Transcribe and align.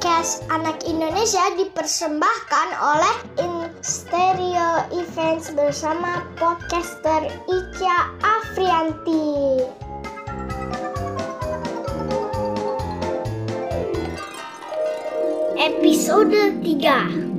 podcast 0.00 0.40
anak 0.48 0.88
Indonesia 0.88 1.52
dipersembahkan 1.52 2.68
oleh 2.80 3.16
Instereo 3.44 4.88
Events 4.96 5.52
bersama 5.52 6.24
podcaster 6.40 7.28
Ica 7.44 8.08
Afrianti. 8.24 9.60
Episode 15.60 16.56
3 16.64 17.29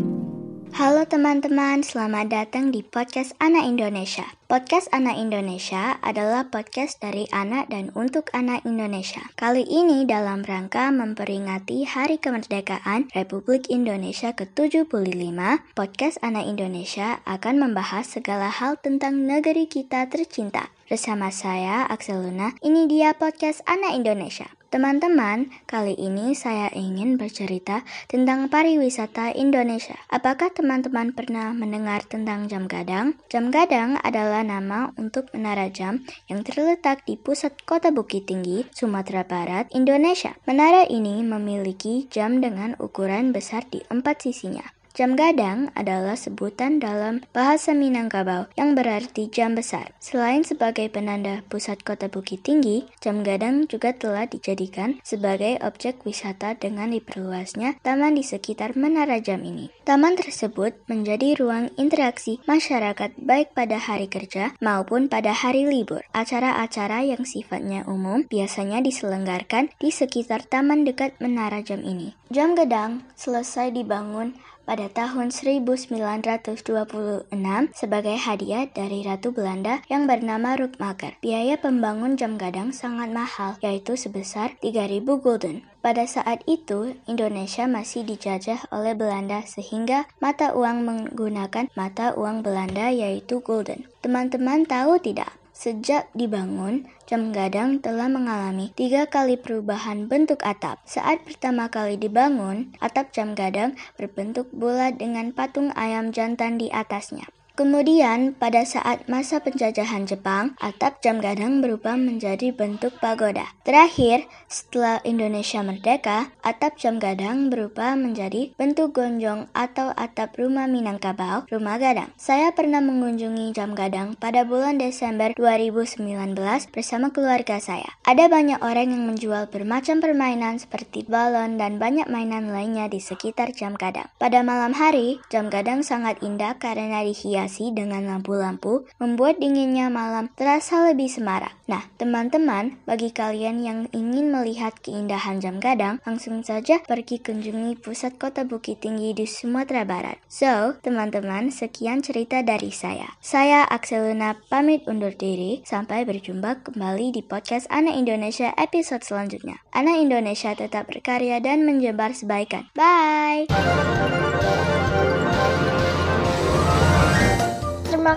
Halo 0.72 1.04
teman-teman, 1.04 1.84
selamat 1.84 2.32
datang 2.32 2.72
di 2.72 2.80
podcast 2.80 3.36
Anak 3.44 3.68
Indonesia. 3.68 4.24
Podcast 4.48 4.88
Anak 4.96 5.20
Indonesia 5.20 6.00
adalah 6.00 6.48
podcast 6.48 6.96
dari 7.04 7.28
anak 7.36 7.68
dan 7.68 7.92
untuk 7.92 8.32
anak 8.32 8.64
Indonesia. 8.64 9.20
Kali 9.36 9.68
ini 9.68 10.08
dalam 10.08 10.48
rangka 10.48 10.88
memperingati 10.96 11.84
Hari 11.84 12.24
Kemerdekaan 12.24 13.12
Republik 13.12 13.68
Indonesia 13.68 14.32
ke-75, 14.32 15.36
podcast 15.76 16.16
Anak 16.24 16.48
Indonesia 16.48 17.20
akan 17.28 17.68
membahas 17.68 18.08
segala 18.08 18.48
hal 18.48 18.80
tentang 18.80 19.28
negeri 19.28 19.68
kita 19.68 20.08
tercinta. 20.08 20.72
Bersama 20.88 21.36
saya, 21.36 21.84
Axel 21.92 22.24
Luna, 22.24 22.56
ini 22.64 22.88
dia 22.88 23.12
podcast 23.12 23.60
Anak 23.68 23.92
Indonesia. 23.92 24.48
Teman-teman, 24.72 25.52
kali 25.68 26.00
ini 26.00 26.32
saya 26.32 26.72
ingin 26.72 27.20
bercerita 27.20 27.84
tentang 28.08 28.48
pariwisata 28.48 29.36
Indonesia. 29.36 30.00
Apakah 30.08 30.48
teman-teman 30.56 31.12
pernah 31.12 31.52
mendengar 31.52 32.08
tentang 32.08 32.48
jam 32.48 32.72
gadang? 32.72 33.20
Jam 33.28 33.52
gadang 33.52 34.00
adalah 34.00 34.48
nama 34.48 34.96
untuk 34.96 35.28
menara 35.36 35.68
jam 35.68 36.08
yang 36.32 36.48
terletak 36.48 37.04
di 37.04 37.20
pusat 37.20 37.52
kota 37.68 37.92
Bukit 37.92 38.32
Tinggi, 38.32 38.64
Sumatera 38.72 39.28
Barat, 39.28 39.68
Indonesia. 39.76 40.40
Menara 40.48 40.88
ini 40.88 41.20
memiliki 41.20 42.08
jam 42.08 42.40
dengan 42.40 42.80
ukuran 42.80 43.36
besar 43.36 43.68
di 43.68 43.84
empat 43.92 44.24
sisinya. 44.24 44.81
Jam 44.92 45.16
gadang 45.16 45.72
adalah 45.72 46.20
sebutan 46.20 46.84
dalam 46.84 47.24
bahasa 47.32 47.72
Minangkabau 47.72 48.52
yang 48.60 48.76
berarti 48.76 49.32
jam 49.32 49.56
besar. 49.56 49.96
Selain 50.04 50.44
sebagai 50.44 50.92
penanda 50.92 51.48
pusat 51.48 51.80
kota 51.80 52.12
Bukit 52.12 52.44
Tinggi, 52.44 52.84
jam 53.00 53.24
gadang 53.24 53.72
juga 53.72 53.96
telah 53.96 54.28
dijadikan 54.28 55.00
sebagai 55.00 55.64
objek 55.64 56.04
wisata 56.04 56.60
dengan 56.60 56.92
diperluasnya 56.92 57.80
taman 57.80 58.20
di 58.20 58.24
sekitar 58.28 58.76
menara 58.76 59.24
jam 59.24 59.48
ini. 59.48 59.72
Taman 59.88 60.20
tersebut 60.20 60.76
menjadi 60.92 61.40
ruang 61.40 61.72
interaksi 61.80 62.44
masyarakat 62.44 63.16
baik 63.16 63.56
pada 63.56 63.80
hari 63.80 64.12
kerja 64.12 64.52
maupun 64.60 65.08
pada 65.08 65.32
hari 65.32 65.72
libur. 65.72 66.04
Acara-acara 66.12 67.08
yang 67.08 67.24
sifatnya 67.24 67.88
umum 67.88 68.28
biasanya 68.28 68.84
diselenggarkan 68.84 69.72
di 69.80 69.88
sekitar 69.88 70.44
taman 70.44 70.84
dekat 70.84 71.16
menara 71.24 71.64
jam 71.64 71.80
ini. 71.80 72.12
Jam 72.28 72.60
gadang 72.60 73.08
selesai 73.16 73.72
dibangun 73.72 74.36
pada 74.64 74.88
tahun 74.88 75.34
1926 75.34 77.32
sebagai 77.74 78.18
hadiah 78.18 78.70
dari 78.70 79.02
Ratu 79.02 79.34
Belanda 79.34 79.82
yang 79.90 80.06
bernama 80.06 80.56
Rutmaker. 80.56 81.18
Biaya 81.20 81.58
pembangun 81.58 82.16
jam 82.16 82.38
gadang 82.38 82.72
sangat 82.72 83.10
mahal, 83.10 83.58
yaitu 83.60 83.98
sebesar 83.98 84.56
3000 84.62 85.04
gulden. 85.20 85.66
Pada 85.82 86.06
saat 86.06 86.46
itu, 86.46 86.94
Indonesia 87.10 87.66
masih 87.66 88.06
dijajah 88.06 88.70
oleh 88.70 88.94
Belanda 88.94 89.42
sehingga 89.42 90.06
mata 90.22 90.54
uang 90.54 90.86
menggunakan 90.86 91.74
mata 91.74 92.14
uang 92.14 92.46
Belanda 92.46 92.94
yaitu 92.94 93.42
gulden. 93.42 93.90
Teman-teman 94.06 94.70
tahu 94.70 95.02
tidak? 95.02 95.41
Sejak 95.52 96.08
dibangun, 96.16 96.88
jam 97.04 97.36
gadang 97.36 97.84
telah 97.84 98.08
mengalami 98.08 98.72
tiga 98.72 99.06
kali 99.12 99.36
perubahan 99.36 100.08
bentuk 100.08 100.40
atap. 100.48 100.80
Saat 100.88 101.28
pertama 101.28 101.68
kali 101.68 102.00
dibangun, 102.00 102.72
atap 102.80 103.12
jam 103.12 103.36
gadang 103.36 103.76
berbentuk 104.00 104.48
bulat 104.56 104.96
dengan 104.96 105.36
patung 105.36 105.76
ayam 105.76 106.16
jantan 106.16 106.56
di 106.56 106.72
atasnya. 106.72 107.28
Kemudian, 107.52 108.32
pada 108.32 108.64
saat 108.64 109.12
masa 109.12 109.44
penjajahan 109.44 110.08
Jepang, 110.08 110.56
atap 110.64 111.04
jam 111.04 111.20
gadang 111.20 111.60
berubah 111.60 112.00
menjadi 112.00 112.56
bentuk 112.56 112.96
pagoda. 113.04 113.52
Terakhir, 113.68 114.24
setelah 114.48 115.04
Indonesia 115.04 115.60
merdeka, 115.60 116.32
atap 116.48 116.80
jam 116.80 116.96
gadang 116.96 117.52
berubah 117.52 118.00
menjadi 118.00 118.56
bentuk 118.56 118.96
gonjong 118.96 119.52
atau 119.52 119.92
atap 120.00 120.40
rumah 120.40 120.64
Minangkabau, 120.72 121.44
rumah 121.52 121.76
gadang. 121.76 122.08
Saya 122.16 122.56
pernah 122.56 122.80
mengunjungi 122.80 123.52
jam 123.52 123.76
gadang 123.76 124.16
pada 124.16 124.48
bulan 124.48 124.80
Desember 124.80 125.36
2019 125.36 126.40
bersama 126.72 127.12
keluarga 127.12 127.60
saya. 127.60 128.00
Ada 128.08 128.32
banyak 128.32 128.64
orang 128.64 128.96
yang 128.96 129.04
menjual 129.12 129.52
bermacam 129.52 130.00
permainan 130.00 130.56
seperti 130.56 131.04
balon 131.04 131.60
dan 131.60 131.84
banyak 131.84 132.08
mainan 132.08 132.48
lainnya 132.56 132.88
di 132.88 133.04
sekitar 133.04 133.52
jam 133.52 133.76
gadang. 133.76 134.08
Pada 134.16 134.40
malam 134.40 134.72
hari, 134.72 135.20
jam 135.28 135.52
gadang 135.52 135.84
sangat 135.84 136.16
indah 136.24 136.56
karena 136.56 137.04
dihias 137.04 137.41
dengan 137.50 138.06
lampu-lampu 138.06 138.86
membuat 139.00 139.40
dinginnya 139.40 139.88
malam 139.88 140.30
terasa 140.36 140.92
lebih 140.92 141.08
semarak. 141.08 141.56
Nah, 141.72 141.88
teman-teman, 141.96 142.78
bagi 142.84 143.16
kalian 143.16 143.64
yang 143.64 143.80
ingin 143.96 144.30
melihat 144.30 144.76
keindahan 144.84 145.40
jam 145.40 145.64
gadang, 145.64 146.04
langsung 146.04 146.44
saja 146.44 146.84
pergi 146.84 147.24
kunjungi 147.24 147.80
pusat 147.80 148.20
kota 148.20 148.44
Bukit 148.44 148.84
Tinggi 148.84 149.16
di 149.16 149.24
Sumatera 149.24 149.88
Barat. 149.88 150.20
So, 150.28 150.76
teman-teman, 150.84 151.54
sekian 151.54 152.04
cerita 152.04 152.44
dari 152.44 152.76
saya. 152.76 153.16
Saya 153.24 153.64
Akseluna 153.64 154.36
pamit 154.52 154.84
undur 154.90 155.16
diri. 155.16 155.64
Sampai 155.64 156.04
berjumpa 156.04 156.68
kembali 156.68 157.16
di 157.16 157.22
podcast 157.24 157.72
Anak 157.72 157.96
Indonesia 157.96 158.52
episode 158.60 159.08
selanjutnya. 159.08 159.64
Anak 159.72 160.04
Indonesia 160.04 160.52
tetap 160.52 160.92
berkarya 160.92 161.40
dan 161.40 161.64
menyebar 161.64 162.12
sebaikan. 162.12 162.68
Bye! 162.76 164.31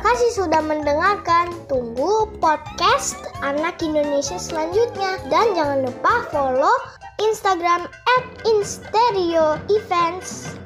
Kasih 0.05 0.45
sudah 0.45 0.61
mendengarkan. 0.61 1.57
Tunggu 1.65 2.29
podcast 2.37 3.17
Anak 3.41 3.81
Indonesia 3.81 4.37
selanjutnya. 4.37 5.17
Dan 5.33 5.57
jangan 5.57 5.89
lupa 5.89 6.29
follow 6.29 6.77
Instagram 7.25 7.89
at 7.89 8.25
Instereo 8.45 9.57
Events. 9.73 10.61